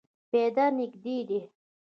پیاده 0.29 0.65
نږدې 0.77 1.17
دی 1.27 1.39